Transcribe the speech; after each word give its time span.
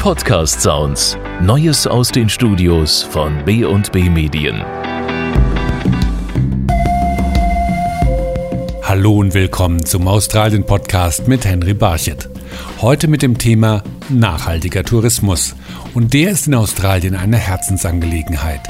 Podcast 0.00 0.62
Sounds. 0.62 1.18
Neues 1.42 1.86
aus 1.86 2.08
den 2.08 2.30
Studios 2.30 3.02
von 3.02 3.44
B&B 3.44 4.08
Medien. 4.08 4.64
Hallo 8.82 9.18
und 9.18 9.34
willkommen 9.34 9.84
zum 9.84 10.08
Australien 10.08 10.64
Podcast 10.64 11.28
mit 11.28 11.44
Henry 11.44 11.74
Barchet. 11.74 12.30
Heute 12.80 13.08
mit 13.08 13.20
dem 13.20 13.36
Thema 13.36 13.84
nachhaltiger 14.08 14.84
Tourismus. 14.84 15.54
Und 15.92 16.14
der 16.14 16.30
ist 16.30 16.46
in 16.46 16.54
Australien 16.54 17.14
eine 17.14 17.36
Herzensangelegenheit. 17.36 18.62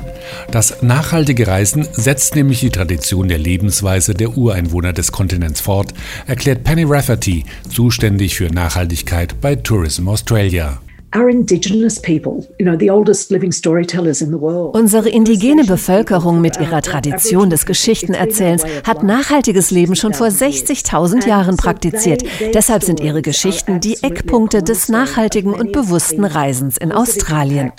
Das 0.51 0.83
nachhaltige 0.83 1.47
Reisen 1.47 1.87
setzt 1.93 2.35
nämlich 2.35 2.59
die 2.59 2.71
Tradition 2.71 3.29
der 3.29 3.39
Lebensweise 3.39 4.15
der 4.15 4.37
Ureinwohner 4.37 4.93
des 4.93 5.13
Kontinents 5.13 5.61
fort, 5.61 5.95
erklärt 6.27 6.65
Penny 6.65 6.83
Rafferty, 6.85 7.45
zuständig 7.73 8.35
für 8.35 8.49
Nachhaltigkeit 8.49 9.41
bei 9.41 9.55
Tourism 9.55 10.09
Australia. 10.09 10.81
Unsere 14.73 15.09
indigene 15.09 15.65
Bevölkerung 15.65 16.41
mit 16.41 16.61
ihrer 16.61 16.83
Tradition 16.83 17.51
des 17.51 17.67
Geschichtenerzählens 17.67 18.65
hat 18.87 19.03
nachhaltiges 19.03 19.73
Leben 19.73 19.97
schon 19.97 20.15
vor 20.15 20.29
60.000 20.29 21.27
Jahren 21.27 21.57
praktiziert. 21.57 22.23
Deshalb 22.55 22.85
sind 22.85 23.01
ihre 23.01 23.23
Geschichten 23.23 23.81
die 23.81 24.01
Eckpunkte 24.03 24.63
des 24.63 24.89
nachhaltigen 24.89 25.53
und 25.53 25.73
bewussten 25.73 26.25
Reisens 26.25 26.77
in 26.77 26.93
Australien 26.93 27.73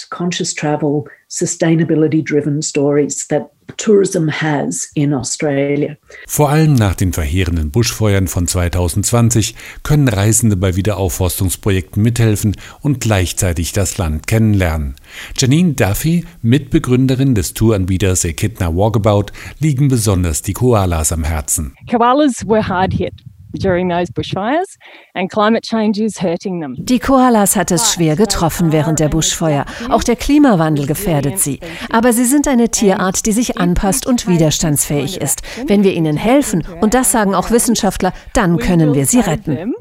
tourism 3.78 4.30
has 4.30 4.90
in 4.94 5.14
Australia. 5.14 5.96
Vor 6.28 6.50
allem 6.50 6.74
nach 6.74 6.96
den 6.96 7.14
verheerenden 7.14 7.72
Buschfeuern 7.72 8.28
von 8.28 8.48
2020 8.48 9.56
können 9.84 10.08
Reisende 10.08 10.58
bei 10.58 10.76
Wiederaufforstungsprojekten 10.76 12.02
mithelfen 12.02 12.56
und 12.82 13.00
gleichzeitig 13.00 13.74
das 13.74 13.98
Land 13.98 14.28
kennenlernen. 14.28 14.96
Janine 15.38 15.74
Duffy, 15.74 16.26
Mitbegründerin 16.42 17.36
des 17.36 17.54
Touranbieters 17.54 18.26
Echidna 18.26 18.76
Walkabout, 18.76 19.28
liegen 19.60 19.88
besonders 19.88 20.42
die 20.42 20.54
Koalas 20.54 21.12
am 21.12 21.24
Herzen. 21.24 21.76
Koalas 21.90 22.48
were 22.48 22.68
hard 22.68 22.94
hit. 22.94 23.14
Die 26.78 27.00
Koalas 27.00 27.56
hat 27.56 27.72
es 27.72 27.94
schwer 27.94 28.16
getroffen 28.16 28.72
während 28.72 29.00
der 29.00 29.10
Buschfeuer. 29.10 29.66
Auch 29.90 30.04
der 30.04 30.16
Klimawandel 30.16 30.88
gefährdet 30.88 31.40
sie. 31.40 31.60
Aber 31.92 32.14
sie 32.14 32.26
sind 32.26 32.48
eine 32.48 32.70
Tierart, 32.70 33.26
die 33.26 33.32
sich 33.32 33.58
anpasst 33.58 34.06
und 34.06 34.28
widerstandsfähig 34.28 35.20
ist. 35.20 35.42
Wenn 35.68 35.84
wir 35.84 35.94
ihnen 35.94 36.18
helfen, 36.18 36.64
und 36.82 36.94
das 36.94 37.12
sagen 37.12 37.36
auch 37.36 37.52
Wissenschaftler, 37.52 38.14
dann 38.34 38.58
können 38.58 38.94
wir 38.94 39.06
sie 39.06 39.20
retten. 39.20 39.74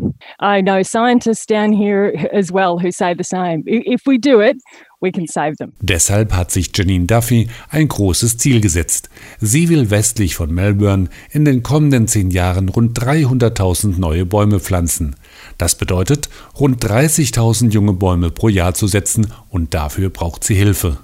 I 0.42 0.62
know 0.62 0.82
scientists 0.82 1.46
down 1.46 1.72
here 1.72 2.12
as 2.32 2.52
well 2.52 2.76
who 2.82 2.90
say 2.90 3.14
the 3.16 3.24
same. 3.24 3.62
If 3.66 4.02
we 4.06 4.18
do 4.18 4.40
it, 4.40 4.56
We 5.00 5.10
can 5.10 5.26
save 5.26 5.56
them. 5.56 5.72
Deshalb 5.80 6.32
hat 6.34 6.50
sich 6.50 6.70
Janine 6.74 7.06
Duffy 7.06 7.48
ein 7.70 7.88
großes 7.88 8.36
Ziel 8.36 8.60
gesetzt. 8.60 9.08
Sie 9.40 9.68
will 9.68 9.90
westlich 9.90 10.34
von 10.34 10.52
Melbourne 10.52 11.08
in 11.30 11.44
den 11.44 11.62
kommenden 11.62 12.06
zehn 12.06 12.30
Jahren 12.30 12.68
rund 12.68 12.98
300.000 12.98 13.98
neue 13.98 14.26
Bäume 14.26 14.60
pflanzen. 14.60 15.16
Das 15.58 15.74
bedeutet, 15.74 16.28
rund 16.58 16.84
30.000 16.84 17.70
junge 17.70 17.94
Bäume 17.94 18.30
pro 18.30 18.48
Jahr 18.48 18.74
zu 18.74 18.86
setzen 18.86 19.32
und 19.48 19.74
dafür 19.74 20.10
braucht 20.10 20.44
sie 20.44 20.54
Hilfe. 20.54 20.98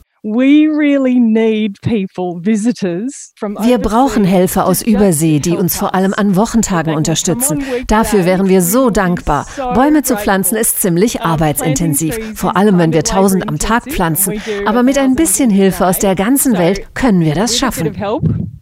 Wir 3.60 3.78
brauchen 3.78 4.24
Helfer 4.24 4.66
aus 4.66 4.82
Übersee, 4.82 5.38
die 5.38 5.56
uns 5.56 5.77
vor 5.77 5.94
allem 5.94 6.14
an 6.14 6.34
Wochentagen 6.34 6.96
unterstützen. 6.96 7.62
Dafür 7.86 8.24
wären 8.24 8.48
wir 8.48 8.60
so 8.60 8.91
dankbar. 8.91 9.47
Bäume 9.74 10.02
zu 10.02 10.16
pflanzen 10.16 10.56
ist 10.56 10.82
ziemlich 10.82 11.20
arbeitsintensiv, 11.22 12.19
vor 12.34 12.56
allem 12.56 12.77
wenn 12.78 12.92
wir 12.92 13.04
tausend 13.04 13.48
am 13.48 13.60
Tag 13.60 13.84
pflanzen. 13.84 14.42
Aber 14.66 14.82
mit 14.82 14.98
ein 14.98 15.14
bisschen 15.14 15.48
Hilfe 15.48 15.86
aus 15.86 16.00
der 16.00 16.16
ganzen 16.16 16.54
Welt 16.58 16.92
können 16.94 17.20
wir 17.20 17.36
das 17.36 17.56
schaffen 17.56 17.94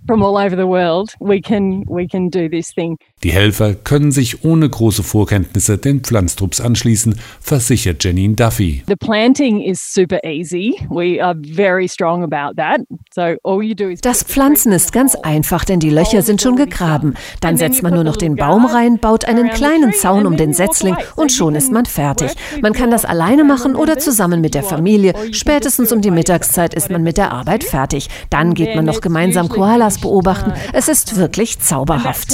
from 0.06 0.22
all 0.22 0.36
over 0.36 0.56
the 0.56 0.66
world, 0.66 1.14
we 1.20 1.40
can, 1.40 1.84
we 1.88 2.06
can 2.06 2.28
do 2.30 2.48
this 2.48 2.72
thing. 2.74 2.96
Die 3.22 3.32
Helfer 3.32 3.74
können 3.74 4.12
sich 4.12 4.44
ohne 4.44 4.68
große 4.68 5.02
Vorkenntnisse 5.02 5.78
den 5.78 6.00
Pflanztrupps 6.00 6.60
anschließen, 6.60 7.18
versichert 7.40 8.04
Janine 8.04 8.34
Duffy. 8.34 8.82
The 8.86 8.96
planting 8.96 9.62
is 9.62 9.80
super 9.80 10.18
easy. 10.24 10.74
We 10.90 11.24
are 11.24 11.34
very 11.34 11.88
strong 11.88 12.22
about 12.22 12.56
that. 12.56 12.82
So 13.14 13.36
all 13.44 13.62
you 13.62 13.74
do 13.74 13.88
is 13.88 14.00
Das 14.02 14.22
Pflanzen 14.22 14.72
ist 14.72 14.92
ganz 14.92 15.14
einfach, 15.14 15.64
denn 15.64 15.80
die 15.80 15.88
Löcher 15.88 16.20
sind 16.20 16.42
schon 16.42 16.56
gegraben. 16.56 17.14
Dann 17.40 17.56
setzt 17.56 17.82
man 17.82 17.94
nur 17.94 18.04
noch 18.04 18.16
den 18.16 18.36
Baum 18.36 18.66
rein, 18.66 18.98
baut 18.98 19.24
einen 19.24 19.48
kleinen 19.50 19.94
Zaun 19.94 20.26
um 20.26 20.36
den 20.36 20.52
Setzling 20.52 20.96
und 21.16 21.32
schon 21.32 21.54
ist 21.54 21.72
man 21.72 21.86
fertig. 21.86 22.32
Man 22.60 22.74
kann 22.74 22.90
das 22.90 23.06
alleine 23.06 23.44
machen 23.44 23.74
oder 23.74 23.98
zusammen 23.98 24.42
mit 24.42 24.54
der 24.54 24.64
Familie. 24.64 25.14
Spätestens 25.32 25.92
um 25.92 26.02
die 26.02 26.10
Mittagszeit 26.10 26.74
ist 26.74 26.90
man 26.90 27.02
mit 27.02 27.16
der 27.16 27.32
Arbeit 27.32 27.64
fertig. 27.64 28.08
Dann 28.28 28.52
geht 28.52 28.76
man 28.76 28.84
noch 28.84 29.00
gemeinsam 29.00 29.48
Koalas 29.48 29.93
Koalas 29.94 29.98
beobachten. 30.00 30.52
Es 30.72 30.88
ist 30.88 31.16
wirklich 31.16 31.58
zauberhaft. 31.60 32.32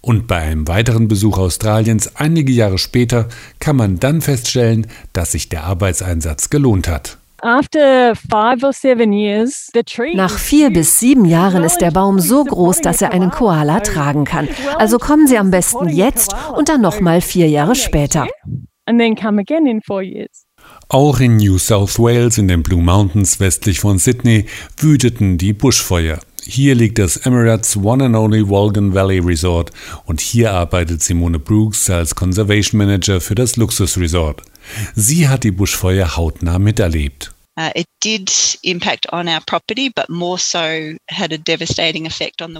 Und 0.00 0.26
bei 0.26 0.38
einem 0.38 0.66
weiteren 0.66 1.06
Besuch 1.06 1.38
Australiens 1.38 2.16
einige 2.16 2.52
Jahre 2.52 2.78
später 2.78 3.28
kann 3.60 3.76
man 3.76 4.00
dann 4.00 4.20
feststellen, 4.20 4.88
dass 5.12 5.32
sich 5.32 5.48
der 5.48 5.64
Arbeitseinsatz 5.64 6.50
gelohnt 6.50 6.88
hat. 6.88 7.18
Nach 10.14 10.38
vier 10.38 10.70
bis 10.70 11.00
sieben 11.00 11.24
Jahren 11.24 11.64
ist 11.64 11.78
der 11.78 11.90
Baum 11.90 12.20
so 12.20 12.44
groß, 12.44 12.82
dass 12.82 13.02
er 13.02 13.10
einen 13.10 13.30
Koala 13.30 13.80
tragen 13.80 14.24
kann. 14.24 14.48
Also 14.76 14.98
kommen 14.98 15.26
Sie 15.26 15.38
am 15.38 15.50
besten 15.50 15.88
jetzt 15.88 16.34
und 16.56 16.68
dann 16.68 16.80
nochmal 16.80 17.20
vier 17.20 17.48
Jahre 17.48 17.74
später. 17.74 18.28
Auch 20.92 21.20
in 21.20 21.38
New 21.38 21.56
South 21.56 21.98
Wales 21.98 22.36
in 22.36 22.48
den 22.48 22.62
Blue 22.62 22.82
Mountains 22.82 23.40
westlich 23.40 23.80
von 23.80 23.98
Sydney 23.98 24.44
wüteten 24.76 25.38
die 25.38 25.54
Buschfeuer. 25.54 26.20
Hier 26.44 26.74
liegt 26.74 26.98
das 26.98 27.16
Emirates 27.16 27.78
One 27.78 28.04
and 28.04 28.14
Only 28.14 28.46
Wolgan 28.46 28.92
Valley 28.92 29.18
Resort 29.20 29.70
und 30.04 30.20
hier 30.20 30.52
arbeitet 30.52 31.02
Simone 31.02 31.38
Brooks 31.38 31.88
als 31.88 32.14
Conservation 32.14 32.76
Manager 32.76 33.22
für 33.22 33.34
das 33.34 33.56
Luxusresort. 33.56 34.42
Sie 34.94 35.30
hat 35.30 35.44
die 35.44 35.50
Buschfeuer 35.50 36.14
hautnah 36.14 36.58
miterlebt. 36.58 37.31
Uh, 37.60 37.68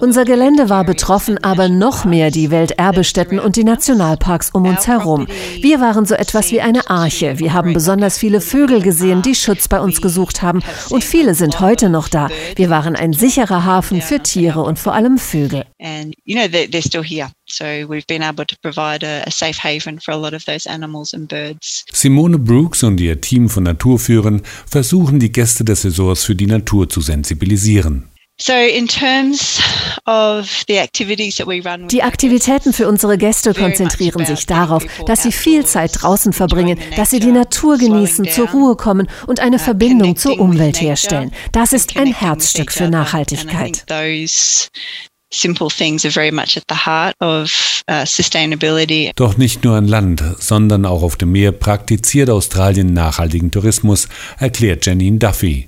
Unser 0.03 0.23
Gelände 0.23 0.69
war 0.69 0.83
betroffen, 0.83 1.43
aber 1.43 1.67
noch 1.67 2.05
mehr 2.05 2.29
die 2.29 2.51
Welterbestätten 2.51 3.39
und 3.39 3.55
die 3.55 3.63
Nationalparks 3.63 4.51
um 4.51 4.67
uns 4.67 4.85
herum. 4.85 5.27
Wir 5.59 5.81
waren 5.81 6.05
so 6.05 6.13
etwas 6.13 6.51
wie 6.51 6.61
eine 6.61 6.91
Arche. 6.91 7.39
Wir 7.39 7.53
haben 7.53 7.73
besonders 7.73 8.19
viele 8.19 8.39
Vögel 8.39 8.83
gesehen, 8.83 9.23
die 9.23 9.33
Schutz 9.33 9.67
bei 9.67 9.79
uns 9.79 9.99
gesucht 9.99 10.43
haben. 10.43 10.61
Und 10.91 11.03
viele 11.03 11.33
sind 11.33 11.59
heute 11.59 11.89
noch 11.89 12.07
da. 12.07 12.29
Wir 12.55 12.69
waren 12.69 12.95
ein 12.95 13.13
sicherer 13.13 13.65
Hafen 13.65 13.99
für 13.99 14.21
Tiere 14.21 14.61
und 14.61 14.77
vor 14.77 14.93
allem 14.93 15.17
Vögel. 15.17 15.65
Simone 21.91 22.39
Brooks 22.39 22.83
und 22.83 22.99
ihr 22.99 23.21
Team 23.21 23.49
von 23.49 23.63
Naturführern 23.63 24.41
versuchen 24.69 25.19
die 25.19 25.31
Gäste 25.31 25.63
des 25.63 25.85
Resorts 25.85 26.23
für 26.23 26.35
die 26.35 26.47
Natur 26.47 26.89
zu 26.89 27.01
sensibilisieren. 27.01 28.09
Die 31.89 32.03
Aktivitäten 32.03 32.73
für 32.73 32.87
unsere 32.87 33.17
Gäste 33.17 33.53
konzentrieren 33.53 34.25
sich 34.25 34.45
darauf, 34.47 34.83
dass 35.05 35.23
sie 35.23 35.31
viel 35.31 35.65
Zeit 35.65 35.91
draußen 36.01 36.33
verbringen, 36.33 36.79
dass 36.95 37.11
sie 37.11 37.19
die 37.19 37.31
Natur 37.31 37.77
genießen, 37.77 38.27
zur 38.29 38.49
Ruhe 38.49 38.75
kommen 38.75 39.07
und 39.27 39.39
eine 39.39 39.57
uh, 39.57 39.59
Verbindung 39.59 40.15
zur 40.15 40.39
Umwelt 40.39 40.81
herstellen. 40.81 41.31
Das 41.51 41.73
ist 41.73 41.95
ein 41.95 42.07
Herzstück 42.07 42.71
für 42.71 42.89
Nachhaltigkeit 42.89 43.85
simple 45.33 45.69
things 45.69 46.05
are 46.05 46.11
very 46.11 46.31
much 46.31 46.55
at 46.57 46.63
the 46.69 46.75
heart 46.75 47.15
of 47.19 47.83
uh, 47.87 48.05
sustainability. 48.05 49.11
Doch 49.15 49.37
nicht 49.37 49.63
nur 49.63 49.75
an 49.75 49.87
Land, 49.87 50.23
sondern 50.39 50.85
auch 50.85 51.03
auf 51.03 51.15
dem 51.15 51.31
Meer 51.31 51.51
praktiziert 51.51 52.29
Australien 52.29 52.93
nachhaltigen 52.93 53.51
Tourismus, 53.51 54.07
erklärt 54.39 54.85
Janine 54.85 55.17
Duffy. 55.17 55.67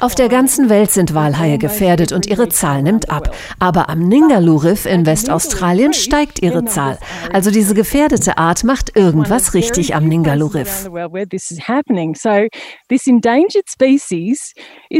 Auf 0.00 0.14
der 0.14 0.28
ganzen 0.28 0.68
Welt 0.68 0.90
sind 0.90 1.14
Walhaie 1.14 1.58
gefährdet 1.58 2.12
und 2.12 2.26
ihre 2.26 2.48
Zahl 2.48 2.82
nimmt 2.82 3.10
ab. 3.10 3.34
Aber 3.58 3.88
am 3.88 4.08
Ningaloo 4.08 4.56
Riff 4.56 4.86
in 4.86 5.06
Westaustralien 5.06 5.92
steigt 5.92 6.42
ihre 6.42 6.64
Zahl. 6.64 6.98
Also 7.32 7.50
diese 7.50 7.74
gefährdete 7.74 8.38
Art 8.38 8.64
macht 8.64 8.96
irgendwas 8.96 9.54
richtig 9.54 9.94
am 9.94 10.08
Ningaloo 10.08 10.46
Riff. 10.48 10.88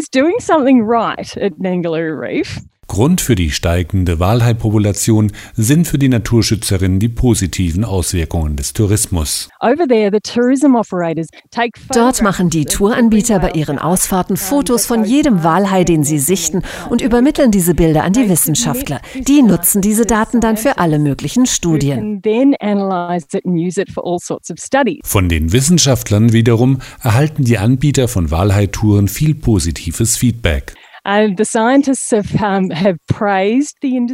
Is 0.03 0.09
doing 0.09 0.41
something 0.41 0.83
right 0.83 1.37
at 1.37 1.61
Nangaloo 1.61 2.19
Reef. 2.19 2.59
Grund 2.93 3.23
für 3.23 3.37
die 3.37 3.51
steigende 3.51 4.21
Walhaipopulation 4.21 5.33
sind 5.55 5.89
für 5.89 5.97
die 5.97 6.11
Naturschützerin 6.11 6.99
die 6.99 7.09
positiven 7.09 7.87
Auswirkungen 7.87 8.55
des 8.55 8.75
Tourismus. 8.75 9.49
Dort 11.95 12.21
machen 12.21 12.51
die 12.51 12.67
Touranbieter 12.67 13.39
bei 13.39 13.53
ihren 13.53 13.79
Ausfahrten 13.79 14.37
Fotos 14.37 14.85
von 14.85 15.07
jedem 15.07 15.43
Walhai, 15.43 15.85
den 15.85 16.05
sie 16.05 16.19
sichten, 16.19 16.61
und 16.91 17.01
übermitteln 17.01 17.51
diese 17.51 17.75
Bilder 17.75 18.05
an 18.05 18.13
die 18.13 18.29
Wissenschaftler. 18.29 19.01
Die 19.27 19.41
nutzen 19.41 19.81
diese 19.81 20.05
Daten 20.05 20.43
dann 20.43 20.59
für 20.59 20.77
alle 20.77 20.99
möglichen 20.99 21.47
Studien. 21.47 22.21
Von 25.03 25.29
den 25.31 25.53
Wissenschaftlern 25.53 26.33
wiederum 26.35 26.79
erhalten 27.03 27.45
die 27.45 27.57
Anbieter 27.57 28.07
von 28.07 28.31
Walhai-Touren 28.31 29.09
viel 29.09 29.35
positives 29.35 30.19
Feedback. 30.19 30.75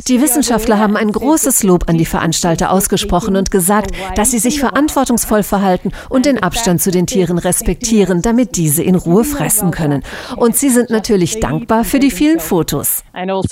Die 0.08 0.22
Wissenschaftler 0.22 0.78
haben 0.78 0.96
ein 0.96 1.12
großes 1.12 1.62
Lob 1.62 1.86
an 1.86 1.98
die 1.98 2.06
Veranstalter 2.06 2.70
ausgesprochen 2.70 3.36
und 3.36 3.50
gesagt, 3.50 3.90
dass 4.16 4.30
sie 4.30 4.38
sich 4.38 4.58
verantwortungsvoll 4.58 5.42
verhalten 5.42 5.92
und 6.08 6.24
den 6.24 6.42
Abstand 6.42 6.80
zu 6.80 6.90
den 6.90 7.06
Tieren 7.06 7.36
respektieren, 7.36 8.22
damit 8.22 8.56
diese 8.56 8.82
in 8.82 8.94
Ruhe 8.94 9.24
fressen 9.24 9.70
können. 9.70 10.02
Und 10.36 10.56
sie 10.56 10.70
sind 10.70 10.88
natürlich 10.88 11.40
dankbar 11.40 11.84
für 11.84 11.98
die 11.98 12.10
vielen 12.10 12.40
Fotos. 12.40 13.02
Also 13.12 13.42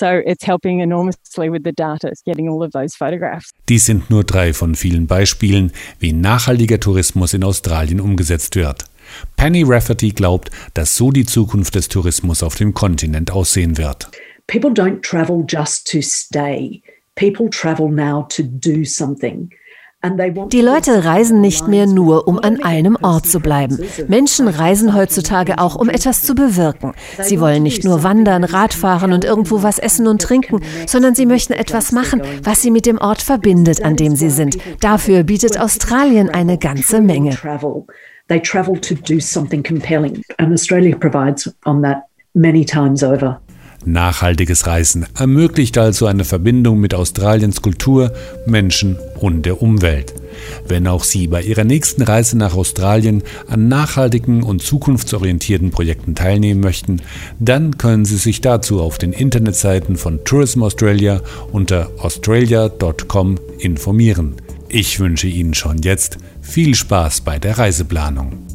Dies 3.69 3.85
sind 3.85 4.09
nur 4.09 4.23
drei 4.23 4.53
von 4.53 4.73
vielen 4.73 5.05
Beispielen, 5.05 5.71
wie 5.99 6.11
nachhaltiger 6.11 6.79
Tourismus 6.79 7.35
in 7.35 7.43
Australien 7.43 8.01
umgesetzt 8.01 8.55
wird. 8.55 8.85
Penny 9.35 9.63
Rafferty 9.65 10.09
glaubt, 10.09 10.51
dass 10.73 10.95
so 10.95 11.11
die 11.11 11.25
Zukunft 11.25 11.75
des 11.75 11.87
Tourismus 11.87 12.43
auf 12.43 12.55
dem 12.55 12.73
Kontinent 12.73 13.31
aussehen 13.31 13.77
wird. 13.77 14.09
People 14.47 14.71
don't 14.71 15.01
travel 15.01 15.45
just 15.47 15.91
to 15.91 15.99
stay. 16.01 16.81
People 17.15 17.49
travel 17.49 17.89
now 17.89 18.27
to 18.29 18.43
do 18.43 18.85
something. 18.85 19.49
Die 20.51 20.61
Leute 20.61 21.05
reisen 21.05 21.41
nicht 21.41 21.67
mehr 21.67 21.87
nur, 21.87 22.27
um 22.27 22.37
an 22.37 22.61
einem 22.63 22.97
Ort 23.01 23.25
zu 23.25 23.39
bleiben. 23.39 23.79
Menschen 24.07 24.47
reisen 24.47 24.93
heutzutage 24.93 25.57
auch, 25.57 25.75
um 25.75 25.89
etwas 25.89 26.21
zu 26.21 26.35
bewirken. 26.35 26.93
Sie 27.21 27.41
wollen 27.41 27.63
nicht 27.63 27.83
nur 27.83 28.03
wandern, 28.03 28.43
Radfahren 28.43 29.11
und 29.11 29.25
irgendwo 29.25 29.63
was 29.63 29.79
essen 29.79 30.07
und 30.07 30.21
trinken, 30.21 30.61
sondern 30.85 31.15
sie 31.15 31.25
möchten 31.25 31.53
etwas 31.53 31.91
machen, 31.91 32.21
was 32.43 32.61
sie 32.61 32.69
mit 32.69 32.85
dem 32.85 32.99
Ort 32.99 33.23
verbindet, 33.23 33.83
an 33.83 33.95
dem 33.95 34.15
sie 34.15 34.29
sind. 34.29 34.57
Dafür 34.81 35.23
bietet 35.23 35.59
Australien 35.59 36.29
eine 36.29 36.59
ganze 36.59 37.01
Menge. 37.01 37.35
They 38.27 38.41
travel 38.41 38.79
to 38.81 38.95
do 38.95 39.19
something 39.19 39.63
compelling. 39.63 40.23
And 40.37 40.53
Australia 40.53 40.95
provides 40.95 41.49
on 41.65 41.81
that 41.83 42.07
many 42.33 42.65
times 42.65 43.03
over. 43.03 43.39
Nachhaltiges 43.85 44.67
Reisen 44.67 45.05
ermöglicht 45.17 45.77
also 45.77 46.07
eine 46.07 46.25
Verbindung 46.25 46.79
mit 46.79 46.93
Australiens 46.93 47.61
Kultur, 47.61 48.11
Menschen 48.45 48.97
und 49.19 49.45
der 49.45 49.61
Umwelt. 49.61 50.13
Wenn 50.67 50.87
auch 50.87 51.03
Sie 51.03 51.27
bei 51.27 51.41
Ihrer 51.41 51.63
nächsten 51.63 52.01
Reise 52.01 52.37
nach 52.37 52.55
Australien 52.55 53.23
an 53.47 53.69
nachhaltigen 53.69 54.43
und 54.43 54.61
zukunftsorientierten 54.61 55.71
Projekten 55.71 56.15
teilnehmen 56.15 56.59
möchten, 56.59 57.01
dann 57.39 57.77
können 57.77 58.05
Sie 58.05 58.17
sich 58.17 58.41
dazu 58.41 58.81
auf 58.81 58.97
den 58.97 59.13
Internetseiten 59.13 59.95
von 59.95 60.23
Tourism 60.25 60.63
Australia 60.63 61.21
unter 61.51 61.89
australia.com 61.99 63.39
informieren. 63.59 64.35
Ich 64.69 64.99
wünsche 64.99 65.27
Ihnen 65.27 65.53
schon 65.53 65.77
jetzt 65.77 66.17
viel 66.41 66.75
Spaß 66.75 67.21
bei 67.21 67.39
der 67.39 67.57
Reiseplanung. 67.57 68.46